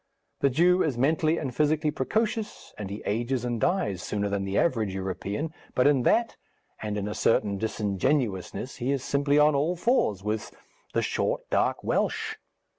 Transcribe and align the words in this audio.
The 0.39 0.49
Jew 0.49 0.81
is 0.81 0.97
mentally 0.97 1.37
and 1.37 1.53
physically 1.55 1.91
precocious, 1.91 2.73
and 2.75 2.89
he 2.89 3.03
ages 3.05 3.45
and 3.45 3.61
dies 3.61 4.01
sooner 4.01 4.29
than 4.29 4.45
the 4.45 4.57
average 4.57 4.95
European, 4.95 5.53
but 5.75 5.85
in 5.85 6.01
that 6.01 6.37
and 6.81 6.97
in 6.97 7.07
a 7.07 7.13
certain 7.13 7.59
disingenuousness 7.59 8.77
he 8.77 8.91
is 8.91 9.03
simply 9.03 9.37
on 9.37 9.53
all 9.53 9.75
fours 9.75 10.23
with 10.23 10.55
the 10.95 11.03
short, 11.03 11.47
dark 11.51 11.83
Welsh. 11.83 12.37